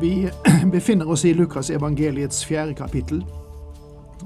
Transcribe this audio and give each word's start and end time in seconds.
Vi 0.00 0.30
befinner 0.72 1.08
oss 1.08 1.24
i 1.24 1.34
Lukas 1.34 1.70
evangeliets 1.70 2.44
fjerde 2.44 2.74
kapittel. 2.74 3.24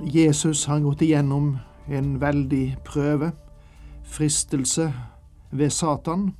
Jesus 0.05 0.67
har 0.67 0.81
gått 0.81 1.03
igjennom 1.03 1.59
en 1.87 2.21
veldig 2.21 2.77
prøve, 2.85 3.33
fristelse 4.05 4.93
ved 5.51 5.71
Satan. 5.71 6.33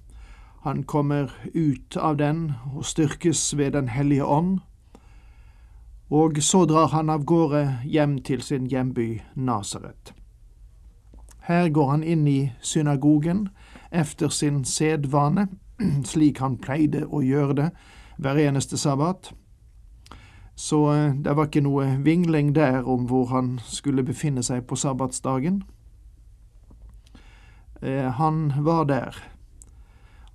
Han 0.65 0.83
kommer 0.83 1.33
ut 1.55 1.97
av 1.97 2.17
den 2.17 2.53
og 2.75 2.85
styrkes 2.85 3.57
ved 3.57 3.73
Den 3.73 3.89
hellige 3.89 4.25
ånd. 4.25 4.59
Og 6.11 6.43
så 6.43 6.65
drar 6.65 6.89
han 6.89 7.11
av 7.11 7.25
gårde 7.25 7.79
hjem 7.85 8.19
til 8.23 8.43
sin 8.43 8.67
hjemby 8.67 9.21
Nasaret. 9.35 10.15
Her 11.41 11.69
går 11.69 11.91
han 11.91 12.03
inn 12.03 12.27
i 12.29 12.53
synagogen 12.61 13.49
efter 13.93 14.29
sin 14.29 14.65
sedvane, 14.65 15.49
slik 16.05 16.39
han 16.39 16.57
pleide 16.57 17.05
å 17.07 17.21
gjøre 17.21 17.55
det 17.55 17.71
hver 18.19 18.39
eneste 18.43 18.79
sabbat. 18.79 19.33
Så 20.59 20.93
eh, 20.93 21.15
det 21.15 21.37
var 21.37 21.47
ikke 21.47 21.63
noe 21.63 21.87
vingling 22.05 22.55
der 22.55 22.83
om 22.83 23.07
hvor 23.07 23.31
han 23.31 23.59
skulle 23.65 24.03
befinne 24.03 24.43
seg 24.43 24.67
på 24.67 24.77
sabbatsdagen. 24.77 25.63
Eh, 27.83 28.11
han 28.11 28.53
var 28.65 28.85
der. 28.85 29.15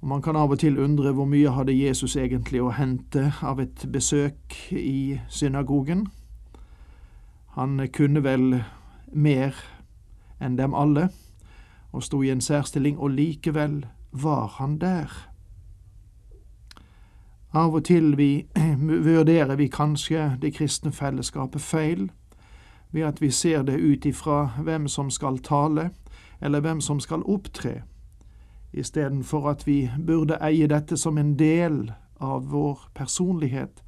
Og 0.02 0.08
Man 0.08 0.22
kan 0.22 0.36
av 0.36 0.52
og 0.52 0.60
til 0.60 0.80
undre 0.80 1.12
hvor 1.12 1.28
mye 1.28 1.52
hadde 1.52 1.76
Jesus 1.76 2.16
egentlig 2.16 2.62
å 2.64 2.74
hente 2.76 3.34
av 3.42 3.60
et 3.60 3.86
besøk 3.92 4.56
i 4.72 5.20
synagogen. 5.30 6.08
Han 7.56 7.80
kunne 7.94 8.24
vel 8.24 8.64
mer 9.12 9.56
enn 10.42 10.58
dem 10.58 10.74
alle, 10.74 11.10
og 11.92 12.04
sto 12.04 12.24
i 12.24 12.32
en 12.34 12.42
særstilling, 12.42 12.98
og 12.98 13.14
likevel 13.16 13.86
var 14.12 14.48
han 14.58 14.80
der. 14.82 15.12
Av 17.54 17.76
og 17.76 17.84
til 17.86 18.16
vi 18.18 18.48
vurderer 19.08 19.56
vi 19.56 19.68
kanskje 19.70 20.32
det 20.42 20.56
kristne 20.56 20.92
fellesskapet 20.92 21.62
feil, 21.62 22.08
ved 22.92 23.06
at 23.06 23.22
vi 23.22 23.30
ser 23.30 23.62
det 23.62 23.78
ut 23.78 24.06
ifra 24.06 24.56
hvem 24.58 24.88
som 24.88 25.10
skal 25.14 25.38
tale, 25.38 25.92
eller 26.42 26.60
hvem 26.60 26.82
som 26.82 27.00
skal 27.00 27.22
opptre, 27.30 27.84
istedenfor 28.74 29.50
at 29.50 29.68
vi 29.68 29.92
burde 30.08 30.40
eie 30.42 30.68
dette 30.68 30.98
som 30.98 31.18
en 31.18 31.36
del 31.38 31.92
av 32.18 32.50
vår 32.50 32.90
personlighet, 32.96 33.84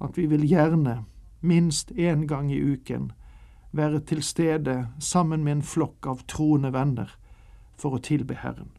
at 0.00 0.16
vi 0.16 0.26
vil 0.26 0.48
gjerne, 0.48 1.04
minst 1.40 1.92
én 1.92 2.24
gang 2.26 2.52
i 2.52 2.60
uken, 2.60 3.12
være 3.72 4.00
til 4.00 4.22
stede 4.22 4.88
sammen 4.98 5.44
med 5.44 5.52
en 5.52 5.62
flokk 5.62 6.06
av 6.06 6.24
troende 6.28 6.72
venner 6.72 7.12
for 7.76 7.98
å 7.98 8.00
tilbe 8.00 8.38
Herren. 8.40 8.72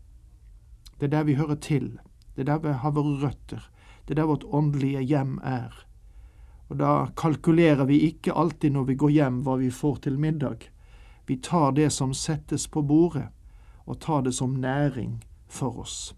Det 0.99 1.11
er 1.11 1.17
der 1.19 1.29
vi 1.29 1.37
hører 1.37 1.61
til, 1.61 1.99
det 2.35 2.47
er 2.47 2.53
der 2.55 2.59
vi 2.63 2.73
har 2.73 2.91
våre 2.91 3.19
røtter, 3.21 3.69
det 4.05 4.13
er 4.13 4.21
der 4.21 4.29
vårt 4.29 4.43
åndelige 4.43 5.01
hjem 5.01 5.39
er. 5.43 5.85
Og 6.69 6.79
da 6.79 7.07
kalkulerer 7.17 7.85
vi 7.85 7.99
ikke 8.07 8.33
alltid 8.33 8.71
når 8.71 8.83
vi 8.83 8.95
går 8.95 9.09
hjem 9.09 9.41
hva 9.45 9.57
vi 9.61 9.69
får 9.69 9.95
til 10.05 10.19
middag. 10.19 10.69
Vi 11.27 11.37
tar 11.37 11.71
det 11.71 11.91
som 11.93 12.13
settes 12.13 12.67
på 12.67 12.81
bordet, 12.81 13.27
og 13.85 13.99
tar 13.99 14.21
det 14.21 14.33
som 14.33 14.49
næring 14.49 15.23
for 15.47 15.79
oss. 15.79 16.15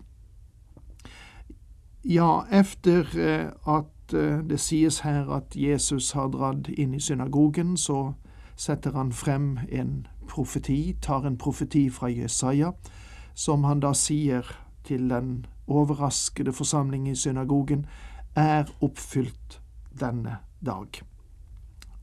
Ja, 2.04 2.44
efter 2.52 3.20
eh, 3.20 3.52
at 3.68 4.14
eh, 4.14 4.40
det 4.40 4.60
sies 4.60 5.00
her 5.00 5.30
at 5.32 5.56
Jesus 5.56 6.12
har 6.12 6.30
dratt 6.32 6.70
inn 6.70 6.94
i 6.94 7.00
synagogen, 7.00 7.78
så 7.78 8.14
setter 8.56 8.92
han 8.92 9.12
frem 9.12 9.60
en 9.70 10.08
profeti, 10.28 10.96
tar 11.02 11.28
en 11.28 11.38
profeti 11.38 11.90
fra 11.90 12.08
Jesaja, 12.08 12.72
som 13.34 13.64
han 13.64 13.80
da 13.80 13.94
sier 13.94 14.48
til 14.84 15.10
den 15.10 15.46
overraskede 15.68 16.54
forsamling 16.54 17.10
i 17.10 17.16
synagogen, 17.16 17.86
er 18.36 18.70
oppfylt 18.82 19.62
denne 20.00 20.38
dag. 20.66 21.02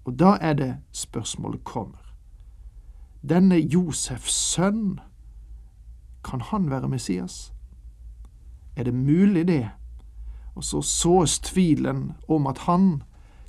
Og 0.04 0.19
da 0.19 0.36
er 0.41 0.52
det 0.52 0.76
spørsmålet 0.92 1.64
kommer. 1.64 2.00
Denne 3.28 3.56
Josefs 3.56 4.34
sønn, 4.34 5.00
kan 6.24 6.41
han 6.41 6.70
være 6.70 6.88
Messias? 6.88 7.54
Er 8.76 8.84
det 8.84 8.94
mulig, 8.94 9.47
det? 9.48 9.70
Og 10.54 10.64
så 10.64 10.82
sås 10.82 11.38
tvilen 11.38 12.12
om 12.28 12.47
at 12.47 12.58
han 12.58 13.03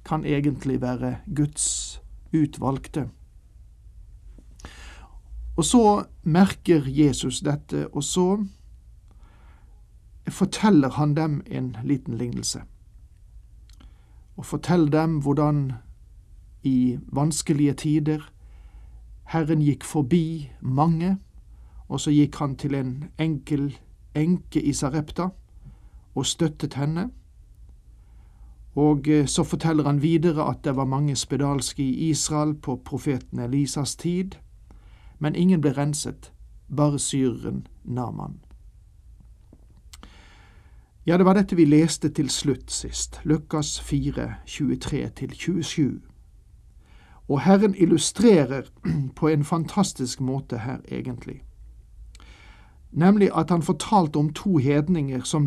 kan 0.05 0.25
egentlig 0.25 0.81
være 0.81 1.17
Guds 1.35 2.01
utvalgte. 2.33 3.09
Og 5.55 5.65
så 5.65 6.03
merker 6.23 6.83
Jesus 6.87 7.39
dette, 7.39 7.87
og 7.87 8.03
så 8.03 8.45
forteller 10.29 10.89
han 10.89 11.15
dem 11.15 11.41
en 11.45 11.77
liten 11.83 12.17
lignelse. 12.17 12.61
Og 14.37 14.45
forteller 14.45 14.91
dem 14.91 15.19
hvordan 15.21 15.73
i 16.63 16.97
vanskelige 17.07 17.73
tider 17.73 18.31
Herren 19.25 19.61
gikk 19.61 19.83
forbi 19.83 20.51
mange, 20.61 21.17
og 21.87 21.99
så 21.99 22.11
gikk 22.11 22.35
han 22.35 22.55
til 22.55 22.75
en 22.75 23.03
enkel 23.19 23.77
enke 24.15 24.61
i 24.61 24.73
Sarepta 24.73 25.29
og 26.15 26.25
støttet 26.25 26.73
henne. 26.73 27.09
Og 28.75 29.07
eh, 29.07 29.25
så 29.25 29.43
forteller 29.43 29.83
han 29.83 30.01
videre 30.01 30.49
at 30.49 30.63
det 30.63 30.75
var 30.75 30.85
mange 30.85 31.15
spedalske 31.15 31.83
i 31.83 32.09
Israel 32.09 32.53
på 32.53 32.75
profeten 32.85 33.39
Elisas 33.39 33.95
tid, 33.95 34.31
men 35.19 35.35
ingen 35.35 35.61
ble 35.61 35.71
renset, 35.77 36.31
bare 36.75 36.99
syreren 36.99 37.67
Naman. 37.83 38.44
Ja, 41.07 41.17
det 41.17 41.25
var 41.25 41.33
dette 41.37 41.53
vi 41.55 41.67
leste 41.69 42.09
til 42.09 42.31
slutt 42.33 42.71
sist, 42.73 43.19
Lukas 43.23 43.75
4, 43.79 44.23
23-27. 44.49 45.99
Og 47.29 47.41
Herren 47.41 47.75
illustrerer 47.77 48.71
på 49.15 49.27
en 49.27 49.43
fantastisk 49.43 50.21
måte 50.21 50.57
her, 50.57 50.77
egentlig. 50.91 51.43
Nemlig 52.91 53.29
at 53.37 53.49
han 53.49 53.61
fortalte 53.61 54.17
om 54.17 54.33
to 54.33 54.57
hedninger 54.57 55.21
som 55.23 55.45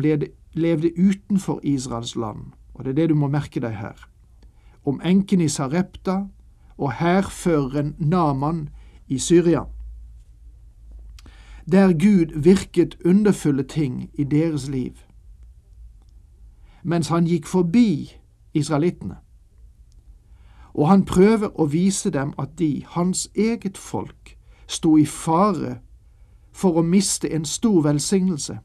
levde 0.53 0.91
utenfor 0.97 1.59
Israels 1.63 2.15
land, 2.15 2.39
og 2.73 2.85
det 2.85 2.91
er 2.91 2.95
det 2.95 3.09
du 3.09 3.15
må 3.15 3.27
merke 3.27 3.59
deg 3.59 3.75
her. 3.75 4.07
Om 4.85 5.01
enken 5.03 5.41
i 5.41 5.49
Sarepta 5.49 6.21
og 6.77 6.93
hærføreren 6.93 7.95
Naman 7.97 8.69
i 9.07 9.19
Syria. 9.19 9.65
Der 11.71 11.91
Gud 11.91 12.39
virket 12.39 12.97
underfulle 13.05 13.63
ting 13.63 14.09
i 14.13 14.23
deres 14.23 14.69
liv 14.69 14.95
mens 16.83 17.07
han 17.07 17.25
gikk 17.27 17.47
forbi 17.47 18.11
israelittene. 18.53 19.15
Og 20.73 20.87
han 20.89 21.05
prøver 21.05 21.49
å 21.59 21.65
vise 21.65 22.09
dem 22.09 22.33
at 22.37 22.55
de, 22.59 22.85
hans 22.87 23.27
eget 23.35 23.77
folk, 23.77 24.37
sto 24.67 24.97
i 24.97 25.05
fare 25.05 25.79
for 26.53 26.77
å 26.77 26.85
miste 26.85 27.29
en 27.33 27.45
stor 27.45 27.81
velsignelse, 27.83 28.59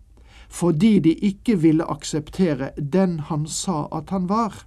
fordi 0.49 0.99
de 0.99 1.15
ikke 1.15 1.57
ville 1.63 1.87
akseptere 1.91 2.71
den 2.77 3.19
han 3.31 3.47
sa 3.47 3.87
at 3.93 4.11
han 4.11 4.29
var. 4.29 4.67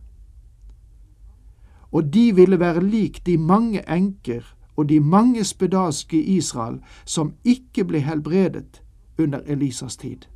Og 1.92 2.14
de 2.14 2.32
ville 2.36 2.60
være 2.60 2.84
lik 2.84 3.26
de 3.26 3.38
mange 3.38 3.84
enker 3.90 4.44
og 4.76 4.90
de 4.90 5.00
mange 5.00 5.44
spedalske 5.44 6.18
i 6.18 6.38
Israel 6.38 6.82
som 7.06 7.34
ikke 7.44 7.86
ble 7.86 8.02
helbredet 8.04 8.82
under 9.18 9.40
Elisas 9.46 9.98
tid. 9.98 10.28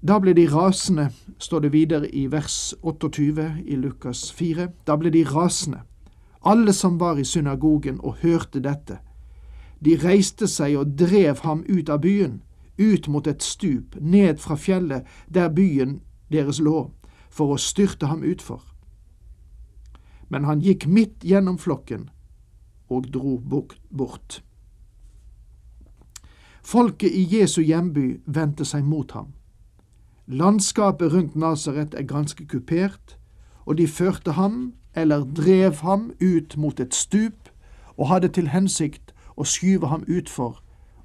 Da 0.00 0.20
ble 0.22 0.30
de 0.30 0.46
rasende, 0.46 1.10
står 1.38 1.60
det 1.60 1.72
videre 1.72 2.08
i 2.14 2.28
vers 2.30 2.74
28 2.82 3.46
i 3.66 3.76
Lukas 3.76 4.30
4. 4.32 4.68
Da 4.86 4.94
ble 4.96 5.10
de 5.10 5.24
rasende, 5.26 5.80
alle 6.46 6.72
som 6.72 7.00
var 7.00 7.18
i 7.18 7.24
synagogen 7.24 7.98
og 8.00 8.20
hørte 8.22 8.60
dette. 8.62 9.00
De 9.82 9.96
reiste 9.98 10.46
seg 10.46 10.76
og 10.78 10.94
drev 10.98 11.42
ham 11.42 11.64
ut 11.66 11.90
av 11.90 11.98
byen, 12.02 12.42
ut 12.78 13.08
mot 13.08 13.26
et 13.26 13.42
stup, 13.42 13.96
ned 14.00 14.38
fra 14.38 14.54
fjellet 14.54 15.06
der 15.26 15.50
byen 15.50 15.98
deres 16.30 16.60
lå, 16.62 16.92
for 17.30 17.54
å 17.54 17.58
styrte 17.58 18.06
ham 18.06 18.22
utfor. 18.22 18.62
Men 20.28 20.44
han 20.44 20.62
gikk 20.62 20.86
midt 20.86 21.26
gjennom 21.26 21.58
flokken 21.58 22.06
og 22.88 23.10
dro 23.10 23.40
bort. 23.42 24.42
Folket 26.62 27.10
i 27.10 27.24
Jesu 27.26 27.62
hjemby 27.62 28.20
vendte 28.26 28.64
seg 28.64 28.86
mot 28.86 29.10
ham 29.18 29.34
Landskapet 30.28 31.12
rundt 31.12 31.36
Nasaret 31.36 31.94
er 31.94 32.02
ganske 32.02 32.44
kupert, 32.46 33.16
og 33.64 33.78
de 33.78 33.88
førte 33.88 34.32
ham, 34.32 34.74
eller 34.94 35.24
drev 35.24 35.80
ham, 35.80 36.10
ut 36.20 36.56
mot 36.56 36.80
et 36.80 36.94
stup 36.94 37.48
og 37.96 38.08
hadde 38.08 38.28
til 38.28 38.50
hensikt 38.52 39.14
å 39.40 39.46
skyve 39.48 39.88
ham 39.88 40.04
utfor 40.04 40.58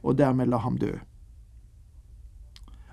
og 0.03 0.17
dermed 0.19 0.51
la 0.51 0.59
ham 0.59 0.75
dø. 0.77 0.91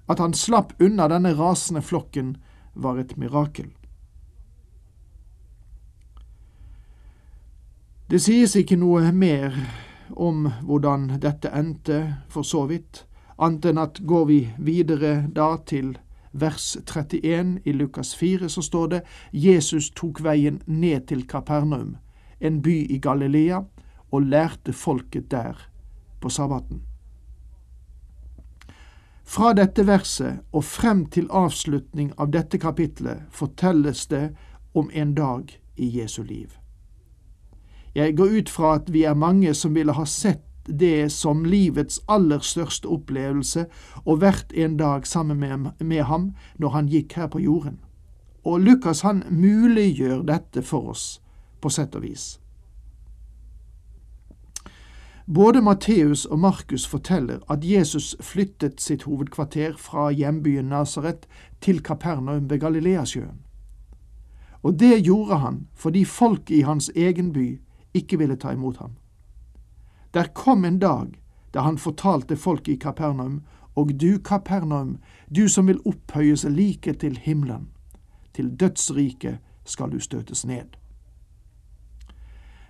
At 0.07 0.23
han 0.23 0.35
slapp 0.35 0.73
unna 0.79 1.09
denne 1.11 1.35
rasende 1.35 1.83
flokken, 1.83 2.37
var 2.75 2.99
et 2.99 3.17
mirakel. 3.19 3.73
Det 8.11 8.21
sies 8.23 8.55
ikke 8.57 8.79
noe 8.79 9.11
mer 9.13 9.57
om 10.15 10.47
hvordan 10.63 11.19
dette 11.23 11.51
endte, 11.51 11.99
for 12.29 12.47
så 12.47 12.65
vidt, 12.71 13.05
annet 13.39 13.67
enn 13.71 13.83
at 13.83 13.99
går 14.07 14.25
vi 14.31 14.39
videre 14.59 15.27
da 15.35 15.57
til 15.67 15.97
vers 16.33 16.77
31 16.87 17.59
i 17.65 17.73
Lukas 17.73 18.15
4, 18.15 18.49
så 18.49 18.63
står 18.63 18.89
det 18.89 19.01
Jesus 19.33 19.91
tok 19.91 20.23
veien 20.25 20.63
ned 20.67 21.07
til 21.11 21.27
Kapernaum, 21.27 21.97
en 22.41 22.63
by 22.63 22.77
i 22.91 22.99
Galilea, 22.99 23.63
og 24.11 24.23
lærte 24.23 24.73
folket 24.73 25.31
der 25.31 25.59
på 26.21 26.29
sabbaten. 26.29 26.83
Fra 29.25 29.53
dette 29.55 29.87
verset 29.87 30.41
og 30.53 30.65
frem 30.65 31.05
til 31.07 31.29
avslutning 31.31 32.11
av 32.19 32.33
dette 32.35 32.59
kapitlet 32.59 33.29
fortelles 33.31 34.09
det 34.11 34.33
om 34.75 34.91
en 34.91 35.15
dag 35.15 35.53
i 35.77 36.01
Jesu 36.01 36.23
liv. 36.23 36.51
Jeg 37.95 38.17
går 38.17 38.35
ut 38.39 38.51
fra 38.51 38.75
at 38.75 38.91
vi 38.93 39.05
er 39.07 39.15
mange 39.15 39.55
som 39.55 39.75
ville 39.75 39.95
ha 39.95 40.05
sett 40.05 40.43
det 40.67 41.13
som 41.13 41.45
livets 41.45 42.01
aller 42.09 42.39
største 42.39 42.89
opplevelse 42.89 43.67
og 44.05 44.21
vært 44.21 44.53
en 44.53 44.77
dag 44.77 45.07
sammen 45.07 45.41
med, 45.41 45.71
med 45.81 46.03
ham 46.03 46.33
når 46.59 46.77
han 46.77 46.89
gikk 46.89 47.17
her 47.17 47.27
på 47.27 47.41
jorden. 47.41 47.81
Og 48.45 48.61
Lukas 48.61 49.01
han 49.01 49.25
muliggjør 49.31 50.23
dette 50.23 50.63
for 50.63 50.93
oss, 50.95 51.21
på 51.61 51.69
sett 51.69 51.95
og 51.95 52.03
vis. 52.03 52.41
Både 55.35 55.61
Matteus 55.63 56.25
og 56.25 56.39
Markus 56.39 56.87
forteller 56.87 57.39
at 57.51 57.65
Jesus 57.65 58.17
flyttet 58.21 58.81
sitt 58.81 59.03
hovedkvarter 59.07 59.77
fra 59.79 60.09
hjembyen 60.11 60.73
Nasaret 60.73 61.29
til 61.61 61.83
Kapernaum 61.83 62.51
ved 62.51 62.59
Galileasjøen. 62.59 63.39
Og 64.63 64.81
det 64.81 65.05
gjorde 65.05 65.39
han 65.39 65.61
fordi 65.75 66.05
folk 66.05 66.51
i 66.51 66.61
hans 66.61 66.91
egen 66.97 67.33
by 67.33 67.61
ikke 67.95 68.19
ville 68.19 68.37
ta 68.37 68.51
imot 68.51 68.77
ham. 68.77 68.91
Der 70.15 70.27
kom 70.35 70.65
en 70.65 70.79
dag 70.79 71.21
da 71.55 71.61
han 71.61 71.79
fortalte 71.79 72.37
folk 72.37 72.69
i 72.69 72.77
Kapernaum, 72.77 73.43
og 73.75 74.01
du, 74.01 74.19
Kapernaum, 74.19 74.99
du 75.37 75.49
som 75.49 75.67
vil 75.67 75.81
opphøyes 75.87 76.45
like 76.45 76.93
til 76.93 77.19
himmelen, 77.19 77.71
til 78.35 78.51
dødsriket 78.61 79.39
skal 79.65 79.91
du 79.91 79.99
støtes 79.99 80.47
ned. 80.47 80.77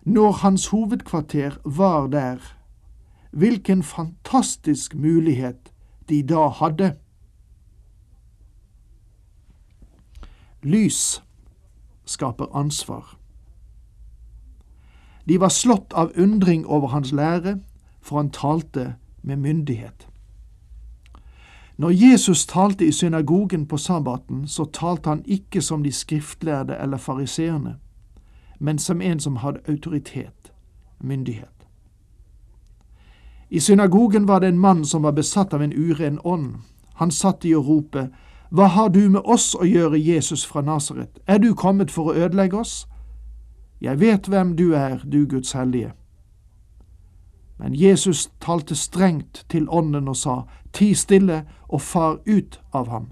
Når 0.05 0.33
hans 0.33 0.67
hovedkvarter 0.67 1.57
var 1.65 2.07
der, 2.07 2.39
hvilken 3.31 3.83
fantastisk 3.83 4.95
mulighet 4.95 5.73
de 6.09 6.23
da 6.23 6.49
hadde. 6.49 6.97
Lys 10.63 11.23
skaper 12.05 12.57
ansvar. 12.57 13.20
De 15.31 15.41
var 15.41 15.49
slått 15.49 15.93
av 15.93 16.13
undring 16.17 16.67
over 16.67 16.89
hans 16.89 17.13
lære, 17.13 17.61
for 18.03 18.17
han 18.17 18.31
talte 18.31 18.95
med 19.23 19.37
myndighet. 19.37 20.09
Når 21.77 21.91
Jesus 21.91 22.47
talte 22.47 22.87
i 22.87 22.93
synagogen 22.93 23.67
på 23.67 23.77
sabbaten, 23.77 24.49
så 24.49 24.65
talte 24.65 25.09
han 25.09 25.23
ikke 25.25 25.63
som 25.63 25.83
de 25.83 25.93
skriftlærde 25.93 26.77
eller 26.83 26.97
fariseerne, 26.97 27.77
men 28.59 28.79
som 28.79 29.01
en 29.01 29.21
som 29.21 29.37
hadde 29.37 29.61
autoritet, 29.69 30.53
myndighet. 31.01 31.67
I 33.51 33.61
synagogen 33.61 34.29
var 34.29 34.39
det 34.39 34.49
en 34.49 34.59
mann 34.59 34.85
som 34.85 35.03
var 35.03 35.13
besatt 35.13 35.55
av 35.55 35.63
en 35.63 35.73
uren 35.73 36.19
ånd. 36.25 36.55
Han 36.95 37.11
satt 37.11 37.45
i 37.45 37.55
å 37.55 37.63
rope, 37.63 38.09
Hva 38.51 38.67
har 38.67 38.89
du 38.89 39.09
med 39.09 39.21
oss 39.25 39.55
å 39.55 39.65
gjøre, 39.65 39.99
Jesus 39.99 40.47
fra 40.47 40.61
Nasaret? 40.61 41.19
Er 41.27 41.39
du 41.39 41.55
kommet 41.55 41.91
for 41.91 42.11
å 42.11 42.15
ødelegge 42.15 42.59
oss? 42.59 42.87
Jeg 43.81 44.01
vet 44.01 44.29
hvem 44.29 44.57
du 44.57 44.73
er, 44.73 44.99
du 45.13 45.27
Guds 45.27 45.53
hellige. 45.53 45.93
Men 47.59 47.75
Jesus 47.75 48.31
talte 48.41 48.75
strengt 48.75 49.45
til 49.49 49.69
ånden 49.69 50.09
og 50.09 50.17
sa, 50.17 50.43
Ti 50.73 50.95
stille 50.95 51.45
og 51.69 51.81
far 51.81 52.21
ut 52.27 52.61
av 52.73 52.89
ham. 52.89 53.11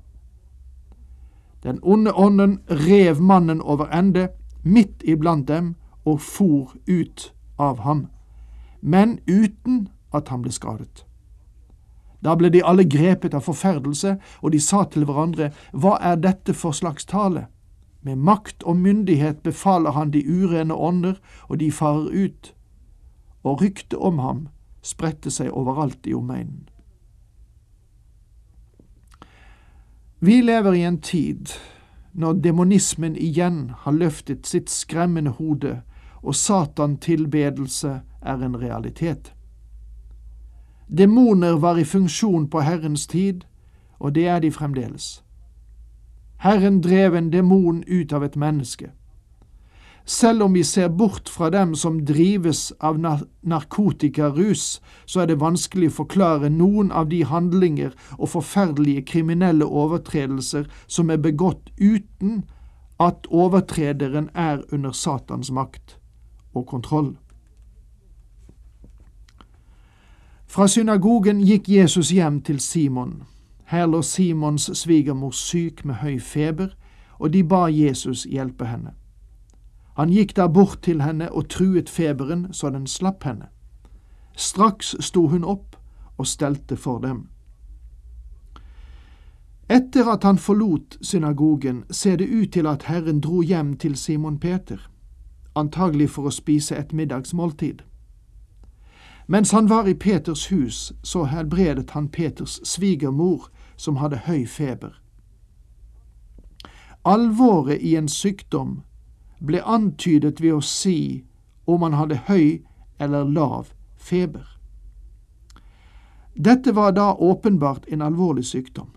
Den 1.63 1.81
onde 1.83 2.13
ånden 2.13 2.61
rev 2.71 3.21
mannen 3.21 3.61
over 3.61 3.87
ende, 3.87 4.29
midt 4.63 5.03
iblant 5.05 5.49
dem, 5.49 5.75
og 6.05 6.21
for 6.21 6.75
ut 6.89 7.35
av 7.59 7.79
ham, 7.79 8.07
men 8.81 9.19
uten 9.29 9.89
at 10.15 10.29
han 10.29 10.43
ble 10.43 10.53
skadet. 10.53 11.05
Da 12.25 12.35
ble 12.35 12.51
de 12.51 12.63
alle 12.65 12.87
grepet 12.89 13.35
av 13.35 13.45
forferdelse, 13.47 14.17
og 14.43 14.53
de 14.53 14.61
sa 14.61 14.85
til 14.85 15.05
hverandre, 15.05 15.51
Hva 15.73 15.99
er 16.01 16.17
dette 16.17 16.55
for 16.55 16.73
slags 16.73 17.05
tale? 17.05 17.47
Med 18.09 18.17
makt 18.17 18.63
og 18.63 18.77
myndighet 18.77 19.43
befaler 19.45 19.91
han 19.91 20.11
de 20.11 20.23
urene 20.25 20.75
ånder, 20.75 21.15
og 21.49 21.61
de 21.61 21.73
farer 21.73 22.25
ut. 22.25 22.55
Og 23.43 23.61
ryktet 23.61 23.99
om 23.99 24.19
ham 24.19 24.49
spredte 24.83 25.31
seg 25.31 25.53
overalt 25.53 26.07
i 26.09 26.15
omegnen. 26.17 26.71
Vi 30.21 30.41
lever 30.41 30.73
i 30.73 30.87
en 30.89 31.01
tid 31.05 31.53
når 32.13 32.41
demonismen 32.49 33.17
igjen 33.17 33.61
har 33.85 33.93
løftet 33.93 34.49
sitt 34.49 34.73
skremmende 34.73 35.37
hode, 35.37 35.83
og 36.23 36.35
Satan-tilbedelse 36.35 38.01
er 38.23 38.43
en 38.43 38.57
realitet. 38.57 39.35
Demoner 40.89 41.61
var 41.61 41.77
i 41.77 41.85
funksjon 41.85 42.49
på 42.49 42.65
Herrens 42.65 43.07
tid, 43.07 43.45
og 43.99 44.15
det 44.15 44.27
er 44.27 44.41
de 44.41 44.51
fremdeles. 44.51 45.19
Herren 46.39 46.81
drev 46.81 47.15
en 47.15 47.33
demon 47.33 47.83
ut 47.87 48.13
av 48.13 48.25
et 48.25 48.37
menneske. 48.37 48.93
Selv 50.09 50.43
om 50.43 50.55
vi 50.55 50.65
ser 50.65 50.89
bort 50.89 51.29
fra 51.29 51.51
dem 51.51 51.75
som 51.75 52.05
drives 52.07 52.73
av 52.81 52.97
narkotikarus, 53.43 54.81
så 55.05 55.21
er 55.21 55.27
det 55.29 55.41
vanskelig 55.43 55.91
å 55.91 55.97
forklare 55.99 56.49
noen 56.49 56.89
av 56.93 57.11
de 57.11 57.25
handlinger 57.29 57.93
og 58.17 58.31
forferdelige 58.33 59.05
kriminelle 59.11 59.69
overtredelser 59.69 60.65
som 60.87 61.11
er 61.11 61.21
begått 61.21 61.69
uten 61.77 62.47
at 62.99 63.29
overtrederen 63.29 64.31
er 64.35 64.63
under 64.73 64.97
Satans 64.97 65.51
makt 65.51 65.99
og 66.55 66.67
kontroll. 66.67 67.17
Fra 70.49 70.65
synagogen 70.73 71.45
gikk 71.45 71.69
Jesus 71.69 72.09
hjem 72.17 72.41
til 72.41 72.61
Simon. 72.65 73.27
Her 73.69 73.87
lå 73.87 74.03
Simons 74.03 74.71
svigermor 74.75 75.31
syk 75.31 75.85
med 75.85 75.95
høy 75.95 76.21
feber, 76.21 76.69
og 77.19 77.33
de 77.33 77.43
ba 77.45 77.67
Jesus 77.69 78.25
hjelpe 78.25 78.65
henne. 78.65 78.95
Han 79.99 80.09
gikk 80.09 80.37
da 80.37 80.47
bort 80.49 80.79
til 80.83 81.03
henne 81.03 81.27
og 81.33 81.51
truet 81.53 81.91
feberen 81.91 82.47
så 82.53 82.71
den 82.71 82.87
slapp 82.87 83.25
henne. 83.25 83.51
Straks 84.37 84.95
sto 85.01 85.27
hun 85.29 85.45
opp 85.45 85.77
og 86.17 86.27
stelte 86.27 86.77
for 86.77 86.99
dem. 86.99 87.27
Etter 89.69 90.09
at 90.09 90.25
han 90.25 90.39
forlot 90.39 90.97
synagogen, 91.03 91.85
ser 91.91 92.17
det 92.17 92.29
ut 92.29 92.53
til 92.53 92.67
at 92.67 92.83
Herren 92.83 93.21
dro 93.21 93.43
hjem 93.43 93.77
til 93.77 93.97
Simon 93.97 94.39
Peter, 94.39 94.79
antagelig 95.55 96.11
for 96.11 96.31
å 96.31 96.33
spise 96.33 96.77
et 96.77 96.93
middagsmåltid. 96.93 97.83
Mens 99.27 99.51
han 99.51 99.69
var 99.69 99.87
i 99.87 99.95
Peters 99.95 100.47
hus, 100.49 100.93
så 101.03 101.25
helbredet 101.25 101.91
han 101.91 102.09
Peters 102.09 102.61
svigermor, 102.65 103.51
som 103.79 103.97
hadde 104.03 104.27
høy 104.27 104.45
feber. 104.47 104.99
Alvoret 107.07 107.81
i 107.81 107.95
en 107.97 108.09
sykdom 108.11 108.81
ble 109.41 109.63
antydet 109.63 110.43
ved 110.43 110.59
å 110.59 110.61
si 110.61 111.25
om 111.65 111.87
han 111.87 111.95
hadde 111.95 112.25
høy 112.29 112.65
eller 112.99 113.25
lav 113.25 113.71
feber. 113.97 114.47
Dette 116.35 116.75
var 116.75 116.93
da 116.93 117.13
åpenbart 117.15 117.87
en 117.89 118.03
alvorlig 118.03 118.45
sykdom. 118.47 118.91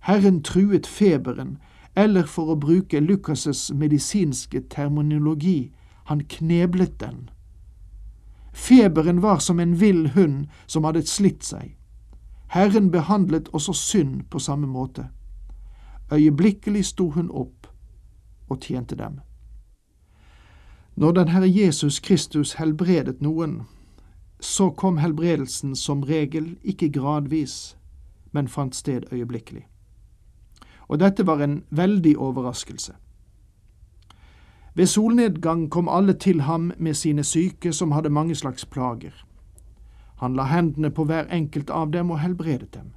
Herren 0.00 0.42
truet 0.42 0.86
feberen, 0.86 1.58
eller 1.94 2.26
for 2.26 2.54
å 2.54 2.58
bruke 2.58 3.00
Lukas' 3.00 3.72
medisinske 3.74 4.62
terminologi, 4.70 5.72
han 6.06 6.24
kneblet 6.24 6.98
den. 7.00 7.30
Feberen 8.52 9.20
var 9.22 9.38
som 9.38 9.60
en 9.60 9.74
vill 9.80 10.08
hund 10.14 10.46
som 10.66 10.84
hadde 10.84 11.06
slitt 11.06 11.44
seg. 11.44 11.77
Herren 12.48 12.90
behandlet 12.90 13.48
også 13.52 13.72
synd 13.72 14.22
på 14.30 14.38
samme 14.38 14.66
måte. 14.66 15.08
Øyeblikkelig 16.12 16.84
sto 16.84 17.10
hun 17.10 17.30
opp 17.30 17.66
og 18.48 18.60
tjente 18.60 18.96
dem. 18.96 19.20
Når 20.96 21.12
den 21.12 21.28
Herre 21.28 21.50
Jesus 21.56 22.00
Kristus 22.00 22.52
helbredet 22.52 23.20
noen, 23.22 23.62
så 24.40 24.70
kom 24.70 24.98
helbredelsen 24.98 25.76
som 25.76 26.02
regel 26.02 26.56
ikke 26.62 26.88
gradvis, 26.88 27.76
men 28.32 28.48
fant 28.48 28.74
sted 28.74 29.12
øyeblikkelig. 29.12 29.66
og 30.88 31.00
dette 31.00 31.26
var 31.26 31.42
en 31.44 31.64
veldig 31.70 32.18
overraskelse. 32.18 32.92
Ved 34.74 34.86
solnedgang 34.86 35.70
kom 35.70 35.88
alle 35.88 36.12
til 36.12 36.40
ham 36.40 36.72
med 36.78 36.94
sine 36.94 37.24
syke 37.24 37.72
som 37.72 37.92
hadde 37.92 38.08
mange 38.08 38.34
slags 38.34 38.64
plager. 38.64 39.27
Han 40.18 40.34
la 40.34 40.44
hendene 40.50 40.90
på 40.90 41.04
hver 41.04 41.26
enkelt 41.30 41.70
av 41.70 41.90
dem 41.90 42.10
og 42.10 42.20
helbredet 42.20 42.74
dem. 42.74 42.92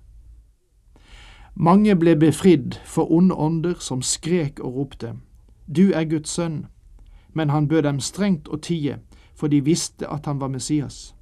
Mange 1.55 1.95
ble 1.95 2.15
befridd 2.15 2.77
for 2.85 3.11
onde 3.11 3.35
ånder 3.35 3.75
som 3.79 4.01
skrek 4.01 4.59
og 4.59 4.75
ropte, 4.75 5.15
Du 5.67 5.91
er 5.91 6.03
Guds 6.03 6.29
sønn, 6.29 6.65
men 7.33 7.49
han 7.49 7.67
bød 7.67 7.83
dem 7.83 7.99
strengt 7.99 8.47
å 8.47 8.57
tie, 8.57 8.99
for 9.35 9.47
de 9.47 9.61
visste 9.61 10.07
at 10.07 10.25
han 10.25 10.39
var 10.39 10.47
Messias. 10.47 11.15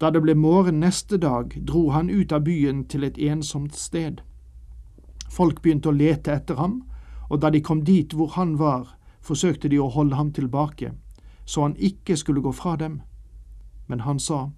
Da 0.00 0.10
det 0.10 0.22
ble 0.22 0.34
morgen 0.34 0.80
neste 0.80 1.16
dag, 1.18 1.54
dro 1.66 1.90
han 1.90 2.10
ut 2.10 2.32
av 2.32 2.44
byen 2.44 2.84
til 2.84 3.04
et 3.04 3.18
ensomt 3.18 3.74
sted. 3.74 4.20
Folk 5.30 5.62
begynte 5.62 5.88
å 5.88 5.96
lete 5.96 6.32
etter 6.32 6.54
ham, 6.54 6.82
og 7.30 7.40
da 7.42 7.50
de 7.50 7.60
kom 7.60 7.82
dit 7.84 8.14
hvor 8.14 8.36
han 8.36 8.58
var, 8.58 8.94
forsøkte 9.20 9.68
de 9.68 9.78
å 9.78 9.88
holde 9.88 10.16
ham 10.16 10.32
tilbake, 10.32 10.92
så 11.44 11.62
han 11.66 11.76
ikke 11.76 12.16
skulle 12.16 12.40
gå 12.40 12.52
fra 12.52 12.76
dem. 12.76 13.00
Men 13.88 14.00
han 14.00 14.18
sa, 14.18 14.50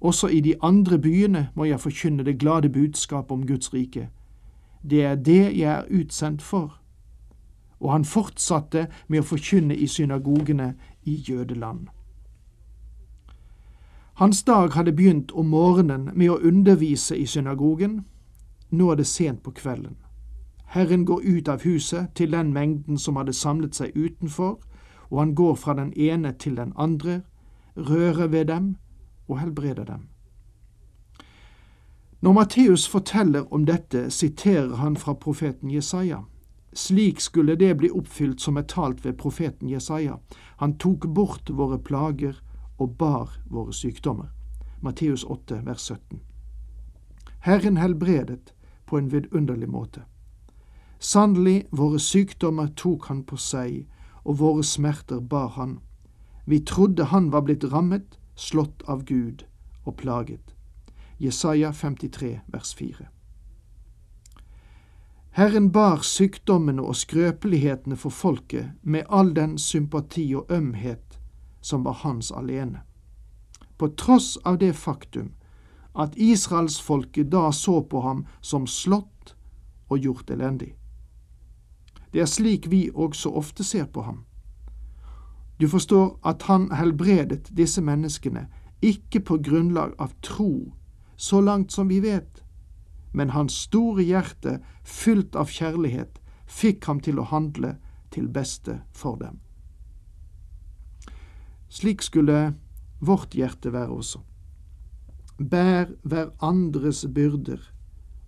Også 0.00 0.28
i 0.28 0.40
de 0.40 0.54
andre 0.62 0.98
byene 0.98 1.48
må 1.54 1.64
jeg 1.64 1.80
forkynne 1.80 2.24
det 2.24 2.38
glade 2.38 2.68
budskap 2.68 3.30
om 3.32 3.46
Guds 3.46 3.74
rike. 3.74 4.08
Det 4.90 5.04
er 5.04 5.14
det 5.14 5.58
jeg 5.58 5.72
er 5.74 6.00
utsendt 6.00 6.42
for. 6.42 6.80
Og 7.80 7.92
han 7.92 8.04
fortsatte 8.04 8.86
med 9.08 9.20
å 9.20 9.28
forkynne 9.28 9.76
i 9.76 9.86
synagogene 9.86 10.74
i 11.04 11.14
jødeland. 11.28 11.88
Hans 14.14 14.42
dag 14.42 14.72
hadde 14.72 14.92
begynt 14.92 15.32
om 15.32 15.46
morgenen 15.46 16.10
med 16.14 16.30
å 16.30 16.38
undervise 16.38 17.16
i 17.16 17.26
synagogen. 17.26 18.04
Nå 18.70 18.90
er 18.90 18.94
det 18.96 19.06
sent 19.06 19.42
på 19.42 19.50
kvelden. 19.50 19.96
Herren 20.66 21.04
går 21.04 21.20
ut 21.24 21.48
av 21.48 21.62
huset 21.62 22.06
til 22.14 22.32
den 22.32 22.52
mengden 22.52 22.98
som 22.98 23.16
hadde 23.16 23.32
samlet 23.32 23.74
seg 23.74 23.96
utenfor, 23.96 24.58
og 25.10 25.18
han 25.18 25.34
går 25.34 25.54
fra 25.54 25.74
den 25.74 25.92
ene 25.96 26.32
til 26.32 26.56
den 26.56 26.72
andre, 26.76 27.22
rører 27.76 28.26
ved 28.26 28.44
dem 28.44 28.76
og 29.28 29.40
helbreder 29.40 29.84
dem. 29.84 30.08
Når 32.20 32.32
Matteus 32.32 32.88
forteller 32.88 33.52
om 33.52 33.66
dette, 33.66 34.10
siterer 34.10 34.76
han 34.76 34.96
fra 34.96 35.12
profeten 35.12 35.70
Jesaja. 35.70 36.18
Slik 36.74 37.20
skulle 37.20 37.56
det 37.56 37.76
bli 37.76 37.90
oppfylt 37.90 38.40
som 38.40 38.56
er 38.56 38.62
talt 38.62 39.04
ved 39.04 39.12
profeten 39.12 39.68
Jesaja. 39.68 40.16
Han 40.56 40.78
tok 40.78 41.06
bort 41.14 41.50
våre 41.50 41.78
plager 41.78 42.40
og 42.78 42.96
bar 42.98 43.36
våre 43.50 43.72
sykdommer. 43.72 44.32
Matteus 44.80 45.24
8, 45.24 45.60
vers 45.66 45.80
17. 45.80 46.20
Herren 47.40 47.76
helbredet 47.76 48.54
på 48.86 48.98
en 48.98 49.12
vidunderlig 49.12 49.68
måte. 49.68 50.02
Sannelig, 50.98 51.66
våre 51.70 51.98
sykdommer 51.98 52.66
tok 52.76 53.06
han 53.06 53.22
på 53.28 53.36
seg, 53.36 53.84
og 54.24 54.38
våre 54.38 54.64
smerter 54.64 55.20
bar 55.20 55.48
han. 55.58 55.78
Vi 56.44 56.60
trodde 56.60 57.04
han 57.04 57.30
var 57.30 57.42
blitt 57.42 57.64
rammet, 57.64 58.18
slått 58.34 58.82
av 58.82 59.04
Gud 59.04 59.44
og 59.84 59.96
plaget. 59.96 60.54
Jesaja 61.18 61.72
53, 61.72 62.40
vers 62.46 62.74
4. 62.74 63.08
Herren 65.34 65.72
bar 65.72 66.02
sykdommene 66.06 66.82
og 66.82 66.96
skrøpelighetene 66.96 67.96
for 67.96 68.14
folket 68.14 68.70
med 68.82 69.08
all 69.08 69.32
den 69.34 69.56
sympati 69.58 70.28
og 70.34 70.52
ømhet 70.52 71.18
som 71.60 71.84
var 71.84 72.02
hans 72.04 72.30
alene. 72.30 72.84
På 73.78 73.88
tross 73.88 74.36
av 74.44 74.58
det 74.58 74.74
faktum 74.76 75.32
at 75.94 76.14
israelsfolket 76.16 77.32
da 77.32 77.50
så 77.52 77.80
på 77.82 78.00
ham 78.00 78.26
som 78.40 78.66
slått 78.66 79.34
og 79.88 79.98
gjort 79.98 80.30
elendig. 80.30 80.74
Det 82.12 82.20
er 82.22 82.30
slik 82.30 82.70
vi 82.70 82.90
også 82.94 83.32
ofte 83.34 83.64
ser 83.64 83.86
på 83.90 84.02
ham. 84.02 84.24
Du 85.60 85.68
forstår 85.68 86.18
at 86.26 86.42
han 86.42 86.70
helbredet 86.74 87.50
disse 87.56 87.82
menneskene 87.82 88.48
ikke 88.82 89.20
på 89.20 89.38
grunnlag 89.38 89.94
av 89.98 90.12
tro, 90.22 90.74
så 91.16 91.40
langt 91.40 91.72
som 91.72 91.88
vi 91.88 92.00
vet, 92.02 92.42
men 93.12 93.30
hans 93.30 93.54
store 93.68 94.02
hjerte, 94.02 94.58
fylt 94.82 95.36
av 95.38 95.48
kjærlighet, 95.48 96.18
fikk 96.46 96.84
ham 96.90 97.00
til 97.00 97.20
å 97.22 97.28
handle 97.30 97.76
til 98.10 98.26
beste 98.28 98.80
for 98.92 99.16
dem. 99.22 99.38
Slik 101.70 102.02
skulle 102.02 102.54
vårt 103.00 103.34
hjerte 103.34 103.72
være 103.74 103.94
også. 103.94 104.20
Bær 105.38 105.90
hverandres 106.02 107.06
byrder 107.14 107.62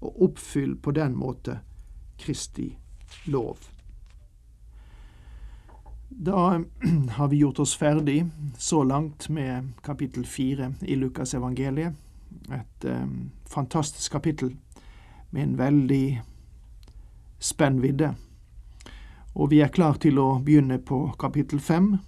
og 0.01 0.23
oppfyll 0.31 0.75
på 0.83 0.95
den 0.95 1.15
måte 1.19 1.61
Kristi 2.19 2.73
lov. 3.31 3.59
Da 6.09 6.61
har 7.11 7.29
vi 7.29 7.37
gjort 7.37 7.59
oss 7.59 7.77
ferdig 7.77 8.27
så 8.59 8.85
langt 8.85 9.29
med 9.29 9.73
kapittel 9.83 10.27
fire 10.27 10.73
i 10.81 10.95
Lukas 10.95 11.35
evangeliet. 11.35 11.93
Et 12.53 12.85
eh, 12.85 13.07
fantastisk 13.47 14.13
kapittel 14.13 14.57
med 15.31 15.43
en 15.43 15.59
veldig 15.59 16.23
spennvidde. 17.39 18.15
Og 19.35 19.51
vi 19.51 19.61
er 19.61 19.69
klar 19.69 19.99
til 20.01 20.19
å 20.19 20.39
begynne 20.45 20.79
på 20.79 21.11
kapittel 21.19 21.61
fem. 21.61 21.99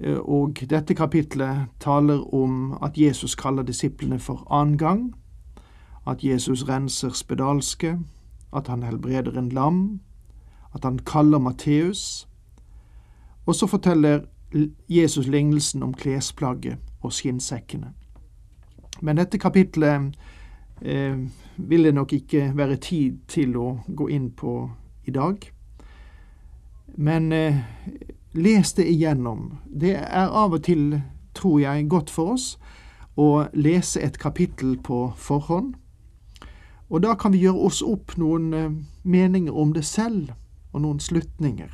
Eh, 0.00 0.18
og 0.18 0.64
dette 0.70 0.94
kapitlet 0.94 1.68
taler 1.80 2.24
om 2.34 2.78
at 2.82 2.96
Jesus 2.98 3.34
kaller 3.34 3.62
disiplene 3.62 4.18
for 4.18 4.46
annen 4.50 4.78
gang, 4.78 5.14
at 6.06 6.24
Jesus 6.24 6.64
renser 6.68 7.12
spedalske, 7.12 7.98
at 8.52 8.68
han 8.68 8.82
helbreder 8.82 9.36
en 9.38 9.48
lam, 9.48 10.00
at 10.74 10.84
han 10.84 10.98
kaller 10.98 11.38
Matteus, 11.38 12.26
og 13.46 13.54
så 13.54 13.66
forteller 13.66 14.24
Jesus 14.88 15.26
lignelsen 15.26 15.82
om 15.82 15.94
klesplagget 15.94 16.78
og 17.00 17.12
skinnsekkene. 17.12 17.92
Men 19.00 19.16
dette 19.16 19.38
kapitlet 19.38 20.14
eh, 20.82 21.18
vil 21.56 21.84
det 21.84 21.94
nok 21.94 22.12
ikke 22.12 22.50
være 22.56 22.76
tid 22.76 23.18
til 23.28 23.56
å 23.56 23.68
gå 23.86 24.08
inn 24.08 24.30
på 24.32 24.70
i 25.06 25.14
dag. 25.14 25.38
Men 26.96 27.32
eh, 27.32 27.60
les 28.32 28.72
det 28.72 28.88
igjennom. 28.88 29.58
Det 29.66 29.94
er 29.96 30.32
av 30.32 30.56
og 30.56 30.64
til, 30.64 31.00
tror 31.34 31.60
jeg, 31.60 31.88
godt 31.88 32.10
for 32.10 32.36
oss 32.36 32.54
å 33.16 33.46
lese 33.56 34.00
et 34.04 34.18
kapittel 34.20 34.76
på 34.76 35.10
forhånd. 35.16 35.74
Og 36.88 37.02
da 37.02 37.16
kan 37.18 37.32
vi 37.32 37.42
gjøre 37.44 37.68
oss 37.68 37.82
opp 37.82 38.16
noen 38.20 38.52
eh, 38.54 38.70
meninger 39.02 39.52
om 39.52 39.72
det 39.74 39.84
selv, 39.84 40.32
og 40.72 40.84
noen 40.84 41.00
slutninger. 41.00 41.72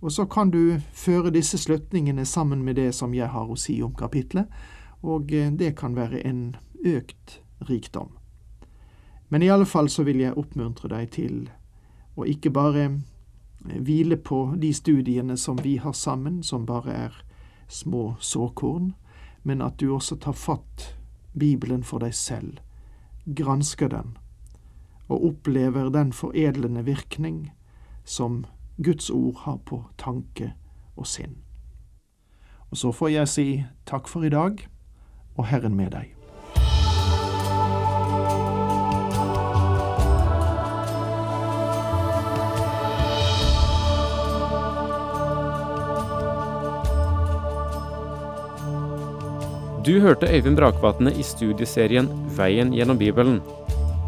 Og 0.00 0.12
så 0.12 0.26
kan 0.26 0.50
du 0.50 0.78
føre 0.94 1.32
disse 1.34 1.58
slutningene 1.58 2.24
sammen 2.24 2.62
med 2.64 2.76
det 2.78 2.92
som 2.94 3.14
jeg 3.14 3.28
har 3.32 3.50
å 3.50 3.58
si 3.58 3.80
om 3.82 3.94
kapitlet, 3.98 4.46
og 5.02 5.32
eh, 5.34 5.50
det 5.50 5.74
kan 5.78 5.96
være 5.96 6.22
en 6.26 6.56
økt 6.86 7.40
rikdom. 7.66 8.14
Men 9.28 9.42
i 9.42 9.50
alle 9.50 9.66
fall 9.66 9.90
så 9.90 10.04
vil 10.06 10.22
jeg 10.22 10.36
oppmuntre 10.38 10.90
deg 10.92 11.10
til 11.14 11.48
å 12.14 12.26
ikke 12.26 12.52
bare 12.54 12.84
eh, 12.86 13.80
hvile 13.82 14.16
på 14.16 14.54
de 14.58 14.70
studiene 14.74 15.36
som 15.36 15.58
vi 15.62 15.76
har 15.82 15.92
sammen, 15.92 16.42
som 16.42 16.66
bare 16.66 16.94
er 16.94 17.18
små 17.68 18.14
såkorn, 18.20 18.94
men 19.42 19.62
at 19.62 19.78
du 19.82 19.90
også 19.92 20.16
tar 20.22 20.38
fatt 20.38 20.94
Bibelen 21.38 21.82
for 21.82 22.02
deg 22.02 22.14
selv, 22.14 22.62
gransker 23.26 23.90
den, 23.90 24.14
og 25.08 25.26
opplever 25.32 25.90
den 25.90 26.12
foredlende 26.12 26.84
virkning 26.86 27.50
som 28.04 28.44
Guds 28.84 29.10
ord 29.10 29.34
har 29.36 29.56
på 29.66 29.84
tanke 29.98 30.52
og 30.96 31.06
sinn. 31.06 31.38
Og 32.70 32.78
så 32.78 32.92
får 32.94 33.08
jeg 33.10 33.28
si 33.32 33.48
takk 33.88 34.06
for 34.06 34.22
i 34.22 34.30
dag, 34.30 34.60
og 35.34 35.46
Herren 35.50 35.74
med 35.74 35.90
deg. 35.96 36.14
Du 49.82 50.00
hørte 50.04 50.28
Øyvind 50.28 50.58
Brakvatne 50.58 51.14
i 51.16 51.22
studieserien 51.24 52.10
Veien 52.36 52.74
gjennom 52.76 52.98
Bibelen. 52.98 53.40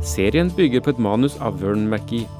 Serien 0.04 0.52
bygger 0.56 0.84
på 0.84 0.92
et 0.92 0.98
manus 0.98 1.38
av 1.40 1.62
Vern 1.62 1.88
McGee. 1.88 2.39